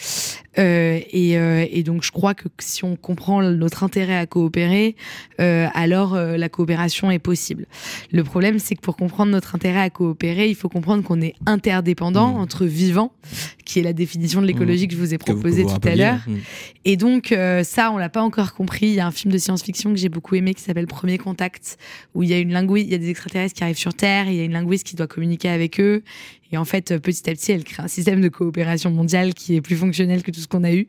[0.58, 4.96] Euh, et, euh, et donc, je crois que si on comprend notre intérêt à coopérer,
[5.40, 7.66] euh, alors euh, la coopération est possible.
[8.12, 11.34] Le problème, c'est que pour comprendre notre intérêt à coopérer, il faut comprendre qu'on est
[11.46, 12.36] interdépendant Mmh.
[12.36, 13.12] entre vivants,
[13.64, 16.20] qui est la définition de l'écologie que je vous ai proposée tout à l'heure.
[16.26, 16.36] Mm.
[16.84, 18.86] Et donc, euh, ça, on l'a pas encore compris.
[18.86, 21.78] Il y a un film de science-fiction que j'ai beaucoup aimé qui s'appelle Premier Contact,
[22.14, 24.28] où il y a une linguiste, il y a des extraterrestres qui arrivent sur Terre,
[24.28, 26.02] il y a une linguiste qui doit communiquer avec eux.
[26.52, 29.56] Et en fait, euh, petit à petit, elle crée un système de coopération mondiale qui
[29.56, 30.86] est plus fonctionnel que tout ce qu'on a eu.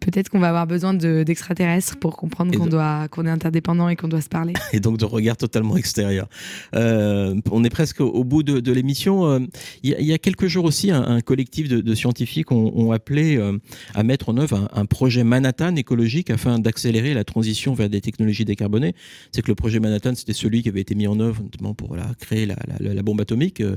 [0.00, 3.88] Peut-être qu'on va avoir besoin de- d'extraterrestres pour comprendre qu'on de- doit, qu'on est interdépendant
[3.88, 4.52] et qu'on doit se parler.
[4.72, 6.28] et donc de regard totalement extérieur.
[6.74, 9.26] Euh, on est presque au, bout de, de l'émission.
[9.26, 9.38] Euh,
[9.82, 12.72] Il y, a- il y a quelques jours aussi, un, un collectif de, scientifiques ont,
[12.74, 13.58] ont appelé euh,
[13.94, 18.00] à mettre en œuvre un, un projet Manhattan écologique afin d'accélérer la transition vers des
[18.00, 18.94] technologies décarbonées.
[19.30, 21.96] C'est que le projet Manhattan, c'était celui qui avait été mis en œuvre notamment pour
[22.20, 23.76] créer la, la- la bombe atomique euh,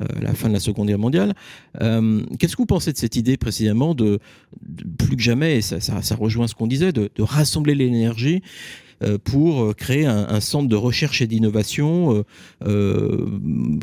[0.00, 1.34] euh, à la fin de la Seconde Guerre mondiale.
[1.80, 4.18] Euh, Qu'est-ce que vous pensez de cette idée précisément de,
[4.98, 8.42] plus que jamais, et ça, ça, rejoint ce qu'on disait, de, rassembler l'énergie
[9.02, 12.24] euh, pour euh, créer un, centre de recherche et d'innovation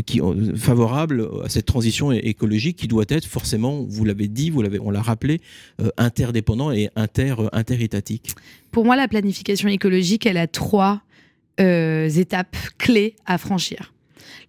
[0.05, 0.21] qui
[0.55, 4.89] favorable à cette transition écologique qui doit être forcément, vous l'avez dit, vous l'avez, on
[4.89, 5.41] l'a rappelé,
[5.97, 8.35] interdépendant et inter interétatique.
[8.71, 11.01] Pour moi, la planification écologique, elle a trois
[11.57, 13.93] étapes clés à franchir.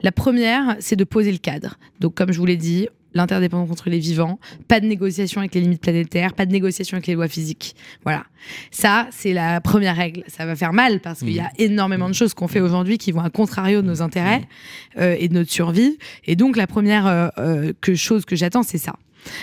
[0.03, 1.77] La première, c'est de poser le cadre.
[2.01, 5.61] Donc, comme je vous l'ai dit, l'interdépendance entre les vivants, pas de négociation avec les
[5.61, 7.75] limites planétaires, pas de négociation avec les lois physiques.
[8.05, 8.25] Voilà.
[8.71, 10.23] Ça, c'est la première règle.
[10.29, 13.13] Ça va faire mal parce qu'il y a énormément de choses qu'on fait aujourd'hui qui
[13.13, 14.43] vont à contrario de nos intérêts
[14.99, 15.99] euh, et de notre survie.
[16.25, 18.95] Et donc, la première euh, euh, que chose que j'attends, c'est ça.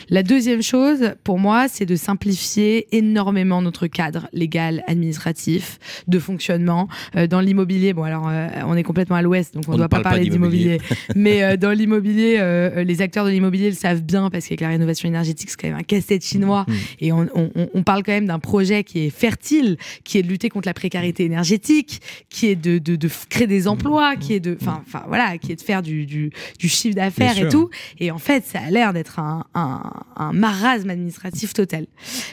[0.09, 6.87] La deuxième chose, pour moi, c'est de simplifier énormément notre cadre légal, administratif, de fonctionnement.
[7.15, 9.87] Euh, dans l'immobilier, bon, alors, euh, on est complètement à l'ouest, donc on ne doit
[9.89, 10.79] pas parle pas parler d'immobilier.
[11.15, 14.69] Mais euh, dans l'immobilier, euh, les acteurs de l'immobilier le savent bien parce qu'avec la
[14.69, 16.65] rénovation énergétique, c'est quand même un casse-tête chinois.
[16.67, 16.73] Mmh.
[17.01, 20.27] Et on, on- on- parle quand même d'un projet qui est fertile, qui est de
[20.27, 24.39] lutter contre la précarité énergétique, qui est de, de, de créer des emplois, qui est
[24.41, 27.69] de, enfin, voilà, qui est de faire du, du, du chiffre d'affaires et tout.
[27.99, 29.66] Et en fait, ça a l'air d'être un, un,
[30.15, 31.85] un marasme administratif total.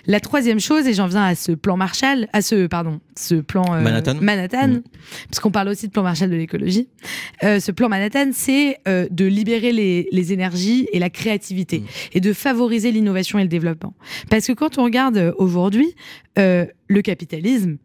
[0.06, 3.64] La troisième chose, et j'en viens à ce plan Marshall, à ce, pardon, ce plan
[3.74, 4.14] euh, Manhattan.
[4.20, 4.80] Manhattan,
[5.28, 6.88] parce qu'on parle aussi de plan Marshall de l'écologie.
[7.42, 11.86] Euh, ce plan Manhattan, c'est euh, de libérer les, les énergies et la créativité Mm.
[12.12, 13.94] et de favoriser l'innovation et le développement.
[14.30, 15.94] Parce que quand on regarde aujourd'hui,
[16.36, 17.76] le capitalisme,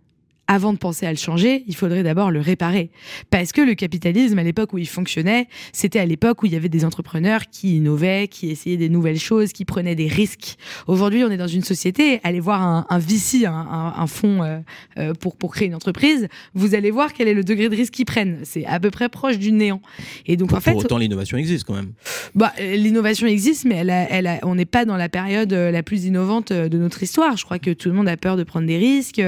[0.51, 2.89] avant de penser à le changer, il faudrait d'abord le réparer.
[3.29, 6.55] Parce que le capitalisme, à l'époque où il fonctionnait, c'était à l'époque où il y
[6.55, 10.55] avait des entrepreneurs qui innovaient, qui essayaient des nouvelles choses, qui prenaient des risques.
[10.88, 14.41] Aujourd'hui, on est dans une société, allez voir un, un VC, un, un- un fonds
[14.41, 14.57] euh,
[14.97, 17.93] euh, pour, pour créer une entreprise, vous allez voir quel est le degré de risque
[17.93, 18.39] qu'ils prennent.
[18.43, 19.81] C'est à peu près proche du néant.
[20.25, 21.91] Et donc, Pour, en fait, pour autant, l'innovation existe quand même.
[22.33, 25.69] bah, l'innovation existe, mais elle a- elle a- on n'est pas dans la période euh,
[25.69, 27.38] la plus innovante de notre histoire.
[27.38, 29.21] Je crois que tout le monde a peur de prendre des risques,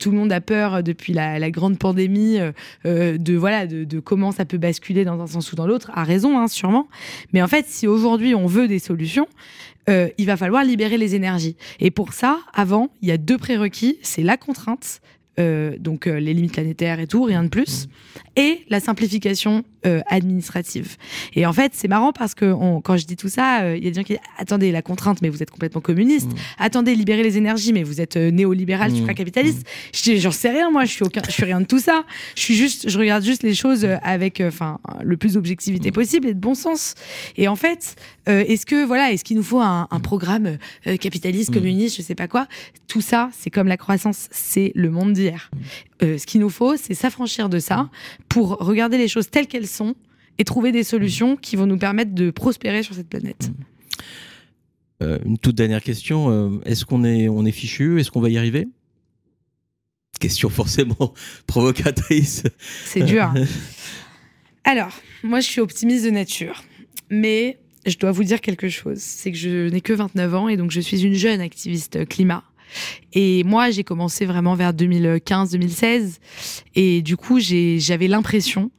[0.00, 2.52] tout le monde a peur euh, depuis la, grande pandémie euh,
[2.84, 5.90] euh, de voilà de, comment ça peut basculer dans un sens ou dans l'autre.
[5.94, 6.88] A raison, hein, sûrement.
[7.32, 9.28] Mais en fait, si aujourd'hui on veut des solutions,
[9.88, 11.56] il va falloir libérer les énergies.
[11.78, 15.00] Et pour ça, avant, il y a deux prérequis c'est la contrainte.
[15.38, 17.88] Euh, donc euh, les limites planétaires et tout, rien de plus,
[18.36, 20.96] et la simplification euh, administrative.
[21.34, 23.86] Et en fait, c'est marrant parce que on- quand je dis tout ça, il y
[23.86, 26.30] a des gens qui disent attendez la contrainte, mais vous êtes complètement communiste.
[26.30, 26.36] Mm.
[26.58, 28.96] Attendez libérer les énergies, mais vous êtes néolibéral, Mm.
[28.96, 29.66] supracapitaliste.
[29.94, 32.04] Je dis j'en sais rien, moi, je suis aucun, je suis rien de tout ça.
[32.34, 36.34] Je suis juste, je regarde juste les choses avec, enfin, le plus d'objectivité possible et
[36.34, 36.94] de bon sens.
[37.36, 37.96] Et en fait,
[38.28, 41.54] euh, est-ce que voilà, est-ce qu'il nous faut un, un programme euh, capitaliste, Mm.
[41.54, 42.48] communiste, je sais pas quoi?
[42.88, 45.50] Tout ça, c'est comme la croissance, c'est le monde d'hier.
[46.02, 47.88] Euh, ce qu'il nous faut, c'est s'affranchir de ça
[48.28, 49.94] pour regarder les choses telles qu'elles sont
[50.38, 53.50] et trouver des solutions qui vont nous permettre de prospérer sur cette planète.
[55.00, 56.60] Une toute dernière question.
[56.64, 58.00] Est-ce qu'on est, on est fichu?
[58.00, 58.66] Est-ce qu'on va y arriver?
[60.18, 61.12] Question forcément
[61.46, 62.42] provocatrice.
[62.86, 63.32] C'est dur.
[64.64, 66.64] Alors, moi, je suis optimiste de nature,
[67.10, 68.98] mais je dois vous dire quelque chose.
[68.98, 72.44] C'est que je n'ai que 29 ans et donc je suis une jeune activiste climat.
[73.12, 76.18] Et moi, j'ai commencé vraiment vers 2015-2016.
[76.74, 78.70] Et du coup, j'avais l'impression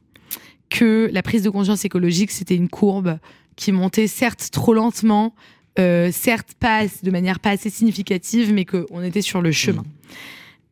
[0.70, 3.18] que la prise de conscience écologique, c'était une courbe
[3.56, 5.34] qui montait certes trop lentement,
[5.78, 9.84] euh, certes pas as- de manière pas assez significative, mais qu'on était sur le chemin.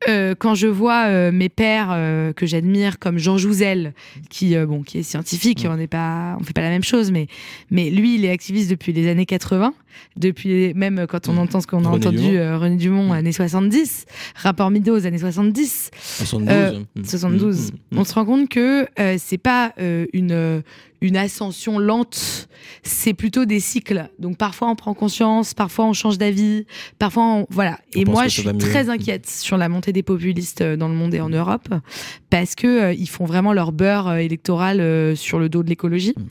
[0.09, 3.95] Euh, quand je vois euh, mes pères euh, que j'admire comme Jean Jouzel,
[4.29, 7.29] qui bon qui est scientifique, on n'est pas on fait pas la même chose, mais
[7.71, 9.73] mais lui il est activiste depuis les années 80,
[10.17, 11.39] depuis même quand on mmh.
[11.39, 13.13] entend ce qu'on a entendu René Dumont mmh.
[13.13, 14.05] années 70,
[14.37, 19.73] rapport Mido aux années 70, 72, 72, on se rend compte que c'est pas
[20.13, 20.63] une
[21.07, 22.49] une ascension lente,
[22.83, 24.11] c'est plutôt des cycles.
[24.19, 26.67] Donc parfois on prend conscience, parfois on change d'avis,
[26.99, 27.47] parfois on...
[27.51, 27.79] voilà.
[27.95, 31.15] et moi je suis très inquiète sur la montée des populistes euh, dans le monde
[31.15, 31.69] et en Europe
[32.29, 36.15] parce que euh, ils font vraiment leur beurre euh, électoral sur le dos de l'écologie.
[36.17, 36.23] Mm.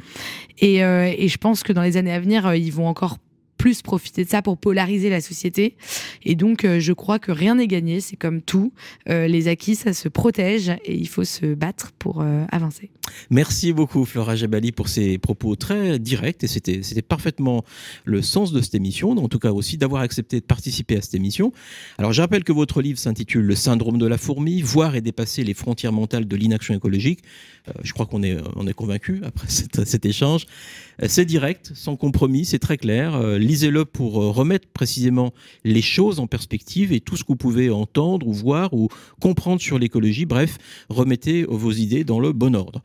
[0.59, 3.17] Et, et, je pense que dans les années à venir, ils vont encore
[3.57, 5.75] plus profiter de ça pour polariser la société.
[6.23, 7.99] Et donc, je crois que rien n'est gagné.
[7.99, 8.71] C'est comme tout.
[9.07, 12.89] Les acquis, ça se protège et il faut se battre pour avancer.
[13.29, 16.43] Merci beaucoup, Flora Jabali, pour ces propos très directs.
[16.43, 17.63] Et c'était, c'était parfaitement
[18.03, 19.11] le sens de cette émission.
[19.11, 21.51] En tout cas, aussi d'avoir accepté de participer à cette émission.
[21.97, 25.43] Alors, je rappelle que votre livre s'intitule Le syndrome de la fourmi, voir et dépasser
[25.43, 27.19] les frontières mentales de l'inaction écologique.
[27.83, 30.45] je crois qu'on est, on est convaincu après cet échange.
[31.07, 33.15] C'est direct, sans compromis, c'est très clair.
[33.15, 35.33] Euh, lisez-le pour euh, remettre précisément
[35.65, 38.87] les choses en perspective et tout ce que vous pouvez entendre ou voir ou
[39.19, 40.25] comprendre sur l'écologie.
[40.25, 40.57] Bref,
[40.89, 42.81] remettez vos idées dans le bon ordre.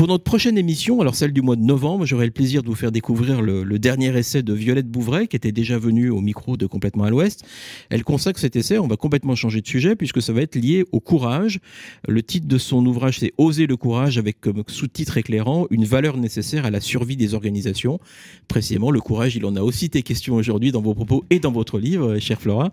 [0.00, 2.74] Pour notre prochaine émission, alors celle du mois de novembre, j'aurai le plaisir de vous
[2.74, 6.64] faire découvrir le, dernier essai de Violette Bouvray, qui était déjà venue au micro de
[6.64, 7.44] Complètement à l'Ouest.
[7.90, 10.86] Elle consacre cet essai, on va complètement changer de sujet, puisque ça va être lié
[10.92, 11.60] au courage.
[12.08, 16.16] Le titre de son ouvrage, c'est Oser le courage, avec comme sous-titre éclairant une valeur
[16.16, 18.00] nécessaire à la survie des organisations.
[18.48, 21.52] Précisément, le courage, il en a aussi été question aujourd'hui dans vos propos et dans
[21.52, 22.72] votre livre, chère Flora.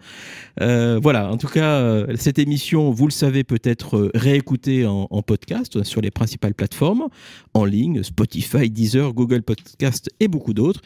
[0.61, 5.21] Euh, voilà, en tout cas, euh, cette émission, vous le savez, peut être réécoutée en
[5.23, 7.09] podcast sur les principales plateformes
[7.53, 10.81] en ligne, Spotify, Deezer, Google Podcast et beaucoup d'autres.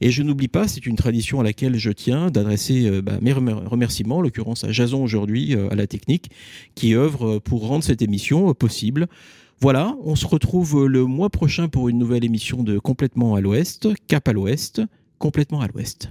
[0.00, 3.32] Et je n'oublie pas, c'est une tradition à laquelle je tiens, d'adresser euh, bah, mes
[3.32, 6.30] remerciements, en l'occurrence à Jason aujourd'hui, euh, à la technique,
[6.74, 9.08] qui œuvre euh, pour rendre cette émission possible.
[9.60, 13.88] Voilà, on se retrouve le mois prochain pour une nouvelle émission de Complètement à l'Ouest,
[14.06, 14.82] Cap à l'Ouest,
[15.18, 16.10] Complètement à l'Ouest.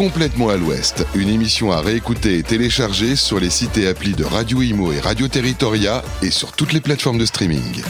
[0.00, 4.24] Complètement à l'Ouest, une émission à réécouter et télécharger sur les sites et applis de
[4.24, 7.82] Radio Imo et Radio Territoria et sur toutes les plateformes de streaming.